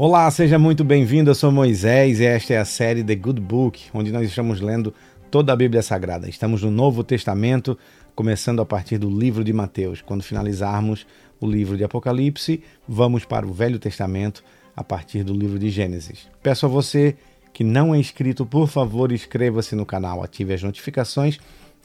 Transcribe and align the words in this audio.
Olá, 0.00 0.30
seja 0.30 0.60
muito 0.60 0.84
bem-vindo. 0.84 1.28
Eu 1.28 1.34
sou 1.34 1.50
Moisés 1.50 2.20
e 2.20 2.24
esta 2.24 2.54
é 2.54 2.58
a 2.58 2.64
série 2.64 3.02
The 3.02 3.16
Good 3.16 3.40
Book, 3.40 3.86
onde 3.92 4.12
nós 4.12 4.28
estamos 4.28 4.60
lendo 4.60 4.94
toda 5.28 5.52
a 5.52 5.56
Bíblia 5.56 5.82
Sagrada. 5.82 6.28
Estamos 6.28 6.62
no 6.62 6.70
Novo 6.70 7.02
Testamento, 7.02 7.76
começando 8.14 8.62
a 8.62 8.64
partir 8.64 8.96
do 8.96 9.10
livro 9.10 9.42
de 9.42 9.52
Mateus. 9.52 10.00
Quando 10.00 10.22
finalizarmos 10.22 11.04
o 11.40 11.50
livro 11.50 11.76
de 11.76 11.82
Apocalipse, 11.82 12.62
vamos 12.86 13.24
para 13.24 13.44
o 13.44 13.52
Velho 13.52 13.80
Testamento 13.80 14.44
a 14.76 14.84
partir 14.84 15.24
do 15.24 15.34
livro 15.34 15.58
de 15.58 15.68
Gênesis. 15.68 16.28
Peço 16.40 16.66
a 16.66 16.68
você 16.68 17.16
que 17.52 17.64
não 17.64 17.92
é 17.92 17.98
inscrito, 17.98 18.46
por 18.46 18.68
favor, 18.68 19.10
inscreva-se 19.10 19.74
no 19.74 19.84
canal, 19.84 20.22
ative 20.22 20.54
as 20.54 20.62
notificações 20.62 21.40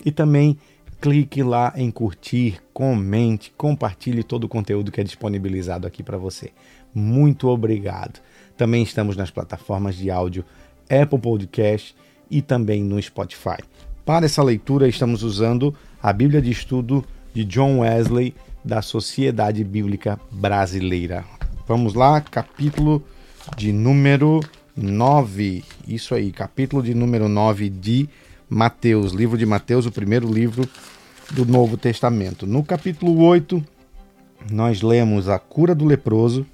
e 0.05 0.11
também 0.11 0.59
clique 1.01 1.41
lá 1.41 1.73
em 1.75 1.89
curtir, 1.89 2.61
comente, 2.71 3.51
compartilhe 3.57 4.23
todo 4.23 4.43
o 4.43 4.47
conteúdo 4.47 4.91
que 4.91 5.01
é 5.01 5.03
disponibilizado 5.03 5.87
aqui 5.87 6.03
para 6.03 6.17
você 6.17 6.51
muito 6.93 7.47
obrigado. 7.47 8.19
Também 8.57 8.83
estamos 8.83 9.17
nas 9.17 9.31
plataformas 9.31 9.95
de 9.95 10.11
áudio 10.11 10.45
Apple 10.89 11.19
Podcast 11.19 11.95
e 12.29 12.41
também 12.41 12.83
no 12.83 13.01
Spotify. 13.01 13.57
Para 14.05 14.25
essa 14.25 14.43
leitura, 14.43 14.87
estamos 14.87 15.23
usando 15.23 15.73
a 16.01 16.11
Bíblia 16.11 16.41
de 16.41 16.51
Estudo 16.51 17.03
de 17.33 17.45
John 17.45 17.79
Wesley 17.79 18.35
da 18.63 18.81
Sociedade 18.81 19.63
Bíblica 19.63 20.19
Brasileira. 20.31 21.25
Vamos 21.67 21.93
lá, 21.93 22.19
capítulo 22.21 23.03
de 23.55 23.71
número 23.71 24.39
9. 24.75 25.63
Isso 25.87 26.13
aí, 26.13 26.31
capítulo 26.31 26.83
de 26.83 26.93
número 26.93 27.27
9 27.27 27.69
de 27.69 28.09
Mateus, 28.49 29.13
livro 29.13 29.37
de 29.37 29.45
Mateus, 29.45 29.85
o 29.85 29.91
primeiro 29.91 30.31
livro 30.31 30.67
do 31.31 31.45
Novo 31.45 31.77
Testamento. 31.77 32.45
No 32.45 32.63
capítulo 32.63 33.23
8, 33.23 33.63
nós 34.51 34.81
lemos 34.81 35.29
a 35.29 35.39
cura 35.39 35.73
do 35.73 35.85
leproso, 35.85 36.45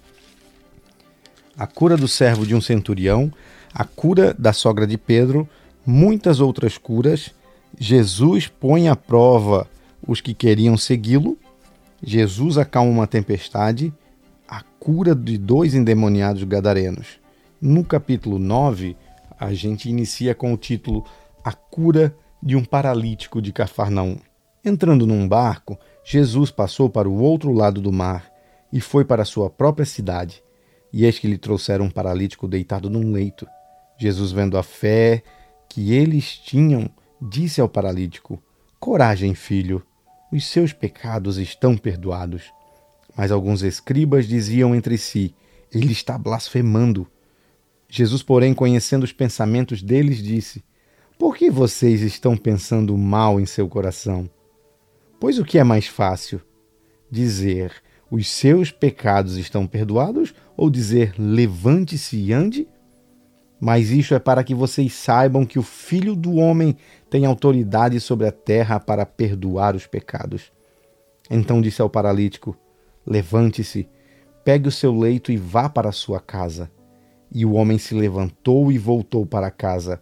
a 1.59 1.67
cura 1.67 1.97
do 1.97 2.07
servo 2.07 2.47
de 2.47 2.55
um 2.55 2.61
centurião, 2.61 3.29
a 3.73 3.83
cura 3.83 4.33
da 4.33 4.53
sogra 4.53 4.87
de 4.87 4.97
Pedro, 4.97 5.45
muitas 5.85 6.39
outras 6.39 6.77
curas. 6.77 7.31
Jesus 7.77 8.47
põe 8.47 8.87
à 8.87 8.95
prova 8.95 9.67
os 10.07 10.21
que 10.21 10.33
queriam 10.33 10.77
segui-lo. 10.77 11.37
Jesus 12.01 12.57
acalma 12.57 12.89
uma 12.89 13.05
tempestade, 13.05 13.93
a 14.47 14.63
cura 14.79 15.13
de 15.13 15.37
dois 15.37 15.75
endemoniados 15.75 16.45
gadarenos. 16.45 17.19
No 17.61 17.83
capítulo 17.83 18.39
9, 18.39 18.95
a 19.37 19.53
gente 19.53 19.89
inicia 19.89 20.33
com 20.33 20.53
o 20.53 20.57
título 20.57 21.03
A 21.43 21.51
cura 21.51 22.15
de 22.41 22.55
um 22.55 22.63
paralítico 22.63 23.41
de 23.41 23.51
Cafarnaum. 23.51 24.17
Entrando 24.63 25.05
num 25.05 25.27
barco, 25.27 25.77
Jesus 26.05 26.51
passou 26.51 26.89
para 26.89 27.09
o 27.09 27.21
outro 27.21 27.51
lado 27.51 27.81
do 27.81 27.91
mar 27.91 28.31
e 28.71 28.79
foi 28.79 29.03
para 29.03 29.25
sua 29.25 29.49
própria 29.49 29.85
cidade. 29.85 30.41
E 30.91 31.05
eis 31.05 31.19
que 31.19 31.27
lhe 31.27 31.37
trouxeram 31.37 31.85
um 31.85 31.89
paralítico 31.89 32.47
deitado 32.47 32.89
num 32.89 33.11
leito. 33.11 33.47
Jesus, 33.97 34.31
vendo 34.31 34.57
a 34.57 34.63
fé 34.63 35.23
que 35.67 35.93
eles 35.93 36.37
tinham, 36.37 36.89
disse 37.21 37.61
ao 37.61 37.69
paralítico: 37.69 38.41
Coragem, 38.79 39.35
filho, 39.35 39.85
os 40.31 40.45
seus 40.45 40.73
pecados 40.73 41.37
estão 41.37 41.77
perdoados. 41.77 42.51
Mas 43.15 43.31
alguns 43.31 43.61
escribas 43.61 44.27
diziam 44.27 44.73
entre 44.73 44.97
si: 44.97 45.35
Ele 45.73 45.91
está 45.91 46.17
blasfemando. 46.17 47.07
Jesus, 47.89 48.23
porém, 48.23 48.53
conhecendo 48.53 49.03
os 49.03 49.11
pensamentos 49.11 49.81
deles, 49.81 50.23
disse: 50.23 50.63
Por 51.17 51.35
que 51.35 51.49
vocês 51.49 52.01
estão 52.01 52.37
pensando 52.37 52.97
mal 52.97 53.39
em 53.39 53.45
seu 53.45 53.67
coração? 53.67 54.29
Pois 55.19 55.37
o 55.37 55.43
que 55.43 55.59
é 55.59 55.63
mais 55.63 55.87
fácil? 55.87 56.41
Dizer: 57.11 57.73
os 58.09 58.27
seus 58.27 58.71
pecados 58.71 59.37
estão 59.37 59.67
perdoados, 59.67 60.33
ou 60.59 60.69
dizer 60.69 61.13
levante-se 61.17 62.17
e 62.17 62.33
ande? 62.33 62.67
Mas 63.61 63.91
isso 63.91 64.13
é 64.13 64.19
para 64.19 64.43
que 64.43 64.53
vocês 64.53 64.93
saibam 64.93 65.45
que 65.45 65.57
o 65.57 65.63
Filho 65.63 66.17
do 66.17 66.35
Homem 66.35 66.75
tem 67.09 67.25
autoridade 67.25 67.97
sobre 68.01 68.27
a 68.27 68.31
terra 68.31 68.77
para 68.77 69.05
perdoar 69.05 69.73
os 69.73 69.87
pecados. 69.87 70.51
Então 71.31 71.61
disse 71.61 71.81
ao 71.81 71.89
paralítico: 71.89 72.57
Levante-se, 73.05 73.87
pegue 74.43 74.67
o 74.67 74.71
seu 74.71 74.93
leito 74.93 75.31
e 75.31 75.37
vá 75.37 75.69
para 75.69 75.87
a 75.87 75.93
sua 75.93 76.19
casa. 76.19 76.69
E 77.31 77.45
o 77.45 77.53
homem 77.53 77.77
se 77.77 77.95
levantou 77.95 78.69
e 78.69 78.77
voltou 78.77 79.25
para 79.25 79.49
casa. 79.49 80.01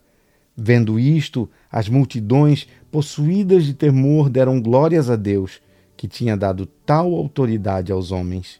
Vendo 0.55 0.99
isto, 0.99 1.47
as 1.71 1.87
multidões, 1.87 2.67
possuídas 2.89 3.63
de 3.63 3.75
temor, 3.75 4.27
deram 4.27 4.59
glórias 4.59 5.07
a 5.07 5.15
Deus 5.15 5.61
que 5.95 6.07
tinha 6.07 6.35
dado 6.35 6.65
tal 6.65 7.13
autoridade 7.13 7.91
aos 7.91 8.11
homens. 8.11 8.59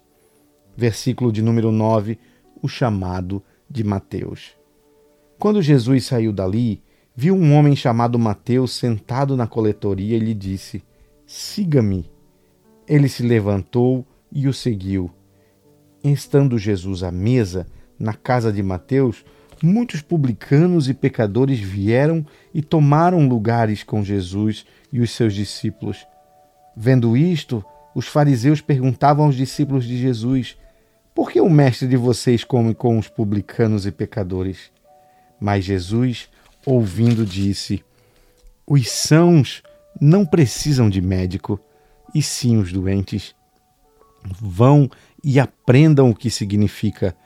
Versículo 0.77 1.31
de 1.31 1.41
número 1.41 1.71
9, 1.71 2.19
o 2.61 2.67
chamado 2.67 3.43
de 3.67 3.83
Mateus. 3.83 4.51
Quando 5.39 5.59
Jesus 5.59 6.05
saiu 6.05 6.31
dali, 6.31 6.83
viu 7.15 7.35
um 7.35 7.55
homem 7.55 7.75
chamado 7.75 8.19
Mateus 8.19 8.73
sentado 8.73 9.35
na 9.35 9.47
coletoria 9.47 10.15
e 10.15 10.19
lhe 10.19 10.35
disse: 10.35 10.83
Siga-me. 11.25 12.09
Ele 12.88 13.09
se 13.09 13.23
levantou 13.23 14.05
e 14.31 14.47
o 14.47 14.53
seguiu. 14.53 15.09
Estando 16.03 16.59
Jesus 16.59 17.01
à 17.01 17.11
mesa, 17.11 17.65
na 17.99 18.13
casa 18.13 18.53
de 18.53 18.61
Mateus, 18.61 19.25
muitos 19.61 20.01
publicanos 20.01 20.88
e 20.88 20.94
pecadores 20.94 21.59
vieram 21.59 22.23
e 22.53 22.61
tomaram 22.61 23.27
lugares 23.27 23.83
com 23.83 24.03
Jesus 24.03 24.63
e 24.94 24.99
os 25.01 25.09
seus 25.09 25.33
discípulos. 25.33 26.05
Vendo 26.75 27.17
isto, 27.17 27.65
os 27.95 28.07
fariseus 28.07 28.61
perguntavam 28.61 29.25
aos 29.25 29.35
discípulos 29.35 29.85
de 29.85 29.97
Jesus: 29.97 30.55
Por 31.17 31.31
que 31.31 31.41
o 31.41 31.50
mestre 31.50 31.88
de 31.88 31.97
vocês 31.97 32.44
come 32.44 32.75
com 32.75 32.95
os 32.95 33.07
publicanos 33.07 33.88
e 33.88 33.91
pecadores? 33.91 34.72
Mas 35.39 35.66
Jesus, 35.66 36.29
ouvindo, 36.63 37.25
disse: 37.25 37.83
Os 38.67 38.88
sãos 38.88 39.63
não 40.00 40.23
precisam 40.23 40.88
de 40.88 41.01
médico, 41.01 41.59
e 42.13 42.22
sim 42.22 42.57
os 42.57 42.72
doentes. 42.72 43.33
Vão 44.39 44.88
e 45.23 45.39
aprendam 45.39 46.11
o 46.11 46.16
que 46.16 46.29
significa: 46.29 47.17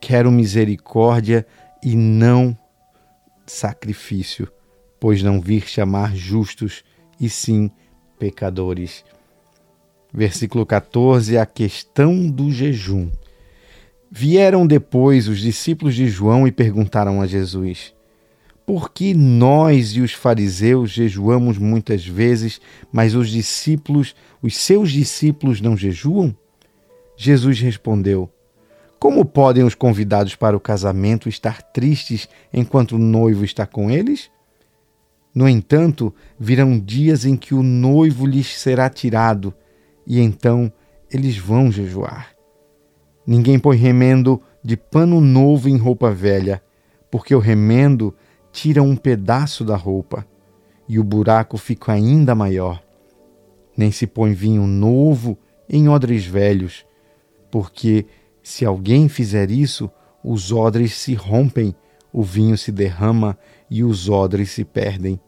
quero 0.00 0.30
misericórdia 0.30 1.44
e 1.82 1.96
não 1.96 2.56
sacrifício, 3.44 4.48
pois 5.00 5.24
não 5.24 5.40
vir 5.40 5.66
chamar 5.66 6.14
justos, 6.14 6.84
e 7.18 7.28
sim 7.28 7.68
pecadores. 8.16 9.04
Versículo 10.14 10.64
14, 10.64 11.36
a 11.36 11.44
questão 11.44 12.30
do 12.30 12.52
jejum. 12.52 13.10
Vieram 14.12 14.66
depois 14.66 15.28
os 15.28 15.38
discípulos 15.38 15.94
de 15.94 16.08
João 16.08 16.44
e 16.44 16.50
perguntaram 16.50 17.22
a 17.22 17.28
Jesus: 17.28 17.94
Por 18.66 18.90
que 18.90 19.14
nós 19.14 19.90
e 19.90 20.00
os 20.00 20.12
fariseus 20.12 20.90
jejuamos 20.90 21.58
muitas 21.58 22.04
vezes, 22.04 22.60
mas 22.90 23.14
os 23.14 23.30
discípulos, 23.30 24.16
os 24.42 24.56
seus 24.56 24.90
discípulos 24.90 25.60
não 25.60 25.76
jejuam? 25.76 26.36
Jesus 27.16 27.60
respondeu: 27.60 28.28
Como 28.98 29.24
podem 29.24 29.62
os 29.62 29.76
convidados 29.76 30.34
para 30.34 30.56
o 30.56 30.60
casamento 30.60 31.28
estar 31.28 31.62
tristes 31.62 32.28
enquanto 32.52 32.96
o 32.96 32.98
noivo 32.98 33.44
está 33.44 33.64
com 33.64 33.88
eles? 33.88 34.28
No 35.32 35.48
entanto, 35.48 36.12
virão 36.36 36.76
dias 36.80 37.24
em 37.24 37.36
que 37.36 37.54
o 37.54 37.62
noivo 37.62 38.26
lhes 38.26 38.58
será 38.58 38.90
tirado, 38.90 39.54
e 40.04 40.18
então 40.18 40.72
eles 41.08 41.38
vão 41.38 41.70
jejuar. 41.70 42.39
Ninguém 43.26 43.58
põe 43.58 43.76
remendo 43.76 44.40
de 44.62 44.76
pano 44.76 45.20
novo 45.20 45.68
em 45.68 45.76
roupa 45.76 46.10
velha, 46.10 46.62
porque 47.10 47.34
o 47.34 47.38
remendo 47.38 48.14
tira 48.52 48.82
um 48.82 48.96
pedaço 48.96 49.64
da 49.64 49.76
roupa, 49.76 50.26
e 50.88 50.98
o 50.98 51.04
buraco 51.04 51.56
fica 51.56 51.92
ainda 51.92 52.34
maior. 52.34 52.82
Nem 53.76 53.92
se 53.92 54.06
põe 54.06 54.32
vinho 54.32 54.66
novo 54.66 55.38
em 55.68 55.88
odres 55.88 56.24
velhos, 56.26 56.84
porque 57.50 58.06
se 58.42 58.64
alguém 58.64 59.08
fizer 59.08 59.50
isso, 59.50 59.90
os 60.22 60.52
odres 60.52 60.94
se 60.94 61.14
rompem, 61.14 61.74
o 62.12 62.22
vinho 62.22 62.58
se 62.58 62.72
derrama 62.72 63.38
e 63.70 63.84
os 63.84 64.08
odres 64.08 64.50
se 64.50 64.64
perdem. 64.64 65.20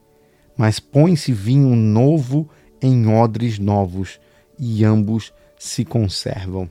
Mas 0.57 0.81
põe-se 0.81 1.33
vinho 1.33 1.75
novo 1.77 2.49
em 2.81 3.07
odres 3.07 3.59
novos, 3.59 4.21
e 4.59 4.85
ambos 4.85 5.33
se 5.59 5.85
conservam. 5.85 6.69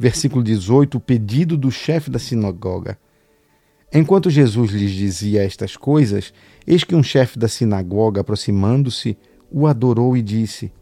Versículo 0.00 0.42
18: 0.42 0.96
o 0.96 1.00
pedido 1.00 1.58
do 1.58 1.70
chefe 1.70 2.10
da 2.10 2.18
sinagoga. 2.18 2.98
Enquanto 3.92 4.30
Jesus 4.30 4.70
lhes 4.70 4.92
dizia 4.92 5.44
estas 5.44 5.76
coisas, 5.76 6.32
eis 6.66 6.82
que 6.82 6.94
um 6.94 7.02
chefe 7.02 7.38
da 7.38 7.46
sinagoga, 7.46 8.22
aproximando-se, 8.22 9.18
o 9.50 9.66
adorou 9.66 10.16
e 10.16 10.22
disse: 10.22 10.72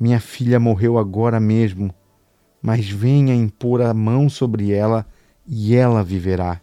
Minha 0.00 0.18
filha 0.18 0.58
morreu 0.58 0.96
agora 0.96 1.38
mesmo, 1.38 1.94
mas 2.62 2.88
venha 2.88 3.34
impor 3.34 3.82
a 3.82 3.92
mão 3.92 4.30
sobre 4.30 4.72
ela 4.72 5.06
e 5.46 5.76
ela 5.76 6.02
viverá. 6.02 6.62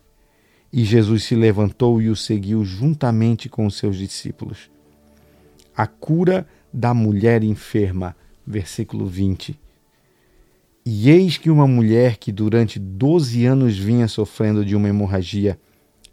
E 0.74 0.84
Jesus 0.84 1.26
se 1.26 1.36
levantou 1.36 2.02
e 2.02 2.10
o 2.10 2.16
seguiu 2.16 2.66
juntamente 2.66 3.48
com 3.48 3.68
os 3.68 3.78
seus 3.78 3.98
discípulos. 3.98 4.72
A 5.76 5.86
cura 5.86 6.48
da 6.74 6.92
mulher 6.92 7.44
enferma, 7.44 8.16
versículo 8.48 9.06
20. 9.06 9.67
E 10.90 11.10
eis 11.10 11.38
que 11.38 11.50
uma 11.50 11.68
mulher 11.68 12.16
que 12.16 12.32
durante 12.32 12.80
doze 12.80 13.46
anos 13.46 13.78
vinha 13.78 14.08
sofrendo 14.08 14.64
de 14.64 14.74
uma 14.74 14.88
hemorragia 14.88 15.60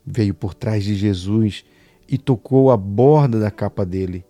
veio 0.05 0.35
por 0.35 0.53
trás 0.53 0.83
de 0.83 0.97
Jesus 0.97 1.65
e 2.09 2.19
tocou 2.19 2.73
a 2.73 2.77
borda 2.77 3.39
da 3.39 3.53
capa 3.53 3.87
dele, 3.87 4.25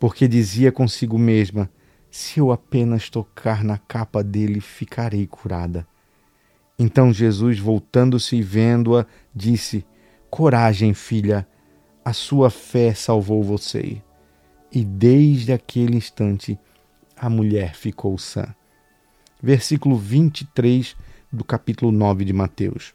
porque 0.00 0.26
dizia 0.26 0.72
consigo 0.72 1.18
mesma: 1.18 1.70
Se 2.10 2.40
eu 2.40 2.50
apenas 2.50 3.10
tocar 3.10 3.62
na 3.62 3.76
capa 3.76 4.24
dele, 4.24 4.62
ficarei 4.62 5.26
curada. 5.26 5.86
Então 6.78 7.12
Jesus, 7.12 7.58
voltando-se 7.58 8.36
e 8.36 8.40
vendo-a, 8.42 9.04
disse: 9.34 9.84
Coragem, 10.30 10.94
filha, 10.94 11.46
a 12.02 12.14
sua 12.14 12.48
fé 12.48 12.94
salvou 12.94 13.42
você. 13.42 14.00
E 14.72 14.82
desde 14.82 15.52
aquele 15.52 15.98
instante 15.98 16.58
a 17.14 17.28
mulher 17.28 17.74
ficou 17.74 18.16
sã. 18.16 18.54
Versículo 19.42 19.96
23 19.96 20.96
do 21.32 21.44
capítulo 21.44 21.92
9 21.92 22.24
de 22.24 22.32
Mateus. 22.32 22.94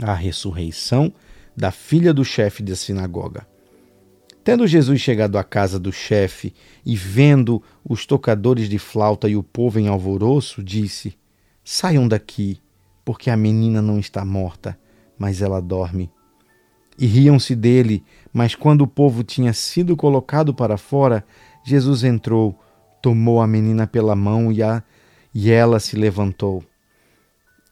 A 0.00 0.14
ressurreição 0.14 1.12
da 1.56 1.70
filha 1.70 2.12
do 2.12 2.24
chefe 2.24 2.62
da 2.62 2.74
sinagoga. 2.74 3.46
Tendo 4.42 4.66
Jesus 4.66 5.00
chegado 5.00 5.38
à 5.38 5.44
casa 5.44 5.78
do 5.78 5.90
chefe 5.90 6.52
e 6.84 6.96
vendo 6.96 7.62
os 7.88 8.04
tocadores 8.04 8.68
de 8.68 8.78
flauta 8.78 9.28
e 9.28 9.36
o 9.36 9.42
povo 9.42 9.78
em 9.78 9.88
alvoroço, 9.88 10.62
disse: 10.62 11.16
Saiam 11.64 12.06
daqui, 12.06 12.60
porque 13.04 13.30
a 13.30 13.36
menina 13.36 13.80
não 13.80 13.98
está 13.98 14.24
morta, 14.24 14.78
mas 15.18 15.40
ela 15.40 15.60
dorme. 15.60 16.10
E 16.98 17.06
riam-se 17.06 17.56
dele, 17.56 18.04
mas 18.32 18.54
quando 18.54 18.82
o 18.82 18.86
povo 18.86 19.24
tinha 19.24 19.52
sido 19.52 19.96
colocado 19.96 20.52
para 20.52 20.76
fora, 20.76 21.24
Jesus 21.64 22.04
entrou, 22.04 22.58
tomou 23.00 23.40
a 23.40 23.46
menina 23.46 23.86
pela 23.86 24.14
mão 24.14 24.52
e, 24.52 24.62
a, 24.62 24.82
e 25.34 25.50
ela 25.50 25.80
se 25.80 25.96
levantou. 25.96 26.62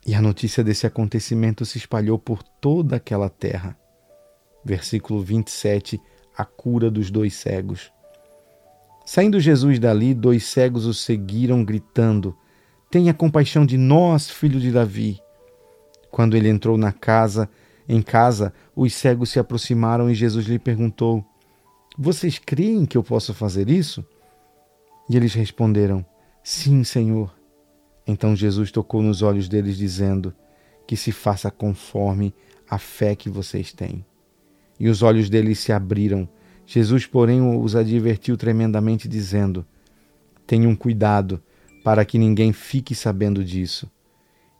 E 0.04 0.14
a 0.14 0.20
notícia 0.20 0.64
desse 0.64 0.86
acontecimento 0.86 1.64
se 1.64 1.78
espalhou 1.78 2.18
por 2.18 2.42
toda 2.42 2.96
aquela 2.96 3.30
terra. 3.30 3.78
Versículo 4.64 5.22
27, 5.22 6.00
a 6.36 6.44
cura 6.44 6.90
dos 6.90 7.10
dois 7.10 7.34
cegos. 7.34 7.92
Saindo 9.04 9.38
Jesus 9.38 9.78
dali, 9.78 10.12
dois 10.12 10.44
cegos 10.44 10.86
o 10.86 10.94
seguiram, 10.94 11.64
gritando: 11.64 12.36
Tenha 12.90 13.14
compaixão 13.14 13.64
de 13.64 13.76
nós, 13.76 14.28
filho 14.28 14.58
de 14.58 14.72
Davi. 14.72 15.20
Quando 16.10 16.36
ele 16.36 16.48
entrou 16.48 16.76
na 16.76 16.92
casa, 16.92 17.48
em 17.88 18.02
casa, 18.02 18.52
os 18.74 18.92
cegos 18.94 19.30
se 19.30 19.38
aproximaram 19.38 20.10
e 20.10 20.14
Jesus 20.14 20.46
lhe 20.46 20.58
perguntou: 20.58 21.24
Vocês 21.96 22.38
creem 22.38 22.86
que 22.86 22.96
eu 22.96 23.02
posso 23.02 23.32
fazer 23.32 23.68
isso? 23.68 24.04
E 25.08 25.16
eles 25.16 25.34
responderam: 25.34 26.04
Sim, 26.42 26.84
Senhor. 26.84 27.41
Então 28.06 28.34
Jesus 28.34 28.70
tocou 28.70 29.02
nos 29.02 29.22
olhos 29.22 29.48
deles, 29.48 29.76
dizendo: 29.76 30.34
Que 30.86 30.96
se 30.96 31.12
faça 31.12 31.50
conforme 31.50 32.34
a 32.68 32.78
fé 32.78 33.14
que 33.14 33.30
vocês 33.30 33.72
têm. 33.72 34.04
E 34.78 34.88
os 34.88 35.02
olhos 35.02 35.28
deles 35.30 35.58
se 35.58 35.72
abriram. 35.72 36.28
Jesus, 36.66 37.06
porém, 37.06 37.40
os 37.40 37.76
advertiu 37.76 38.36
tremendamente, 38.36 39.08
dizendo: 39.08 39.64
Tenham 40.46 40.74
cuidado 40.74 41.42
para 41.84 42.04
que 42.04 42.18
ninguém 42.18 42.52
fique 42.52 42.94
sabendo 42.94 43.44
disso. 43.44 43.90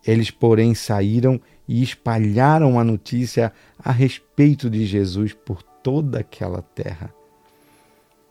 Eles, 0.07 0.31
porém, 0.31 0.75
saíram 0.75 1.41
e 1.67 1.83
espalharam 1.83 2.79
a 2.79 2.85
notícia 2.85 3.53
a 3.79 3.93
respeito 3.93 4.69
de 4.69 4.85
Jesus 4.85 5.33
por 5.33 5.63
toda 5.63 6.21
aquela 6.21 6.61
terra. 6.61 7.13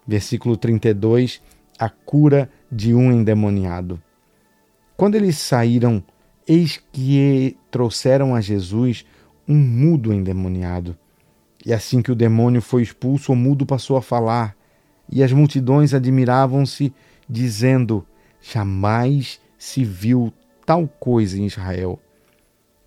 Versículo 0.05 0.57
32: 0.57 1.41
A 1.79 1.89
cura 1.89 2.49
de 2.71 2.93
um 2.93 3.11
endemoniado. 3.11 4.01
Quando 5.01 5.15
eles 5.15 5.39
saíram, 5.39 6.03
eis 6.47 6.79
que 6.91 7.57
trouxeram 7.71 8.35
a 8.35 8.39
Jesus 8.39 9.03
um 9.47 9.57
mudo 9.57 10.13
endemoniado. 10.13 10.95
E 11.65 11.73
assim 11.73 12.03
que 12.03 12.11
o 12.11 12.15
demônio 12.15 12.61
foi 12.61 12.83
expulso, 12.83 13.33
o 13.33 13.35
mudo 13.35 13.65
passou 13.65 13.97
a 13.97 14.01
falar, 14.03 14.55
e 15.11 15.23
as 15.23 15.31
multidões 15.31 15.95
admiravam-se, 15.95 16.93
dizendo: 17.27 18.05
Jamais 18.39 19.41
se 19.57 19.83
viu 19.83 20.31
tal 20.67 20.87
coisa 20.87 21.35
em 21.35 21.47
Israel. 21.47 21.99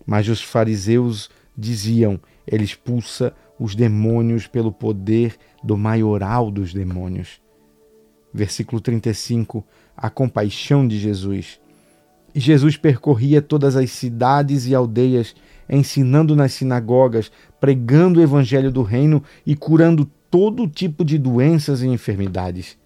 Mas 0.05 0.29
os 0.29 0.41
fariseus 0.41 1.29
diziam: 1.57 2.17
Ele 2.47 2.63
expulsa 2.63 3.35
os 3.59 3.75
demônios 3.75 4.47
pelo 4.47 4.71
poder 4.71 5.35
do 5.61 5.75
maioral 5.75 6.49
dos 6.49 6.73
demônios. 6.73 7.41
Versículo 8.33 8.79
35: 8.79 9.65
A 9.97 10.09
compaixão 10.09 10.87
de 10.87 10.97
Jesus. 10.97 11.59
Jesus 12.35 12.75
percorria 12.75 13.41
todas 13.41 13.77
as 13.77 13.91
cidades 13.91 14.67
e 14.67 14.75
aldeias, 14.75 15.33
ensinando 15.69 16.35
nas 16.35 16.51
sinagogas, 16.51 17.31
pregando 17.61 18.19
o 18.19 18.23
evangelho 18.23 18.69
do 18.69 18.83
reino 18.83 19.23
e 19.45 19.55
curando 19.55 20.05
todo 20.29 20.67
tipo 20.67 21.05
de 21.05 21.17
doenças 21.17 21.81
e 21.81 21.87
enfermidades. 21.87 22.77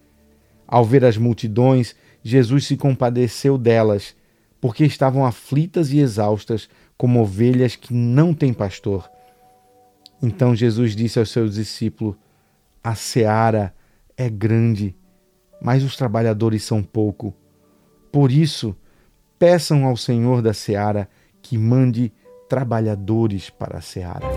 Ao 0.67 0.85
ver 0.85 1.03
as 1.03 1.17
multidões, 1.17 1.95
Jesus 2.21 2.67
se 2.67 2.77
compadeceu 2.77 3.57
delas, 3.57 4.15
porque 4.61 4.85
estavam 4.85 5.25
aflitas 5.25 5.91
e 5.91 5.99
exaustas, 5.99 6.69
como 6.95 7.21
ovelhas 7.21 7.75
que 7.75 7.91
não 7.91 8.35
têm 8.35 8.53
pastor. 8.53 9.09
Então 10.21 10.55
Jesus 10.55 10.95
disse 10.95 11.17
aos 11.17 11.31
seus 11.31 11.55
discípulos: 11.55 12.15
A 12.83 12.93
seara 12.93 13.73
é 14.15 14.29
grande, 14.29 14.95
mas 15.59 15.83
os 15.83 15.95
trabalhadores 15.95 16.63
são 16.63 16.83
pouco. 16.83 17.33
Por 18.11 18.31
isso, 18.31 18.75
peçam 19.39 19.85
ao 19.85 19.95
Senhor 19.95 20.41
da 20.41 20.53
seara 20.53 21.09
que 21.41 21.57
mande 21.57 22.11
trabalhadores 22.49 23.49
para 23.49 23.77
a 23.77 23.81
seara. 23.81 24.27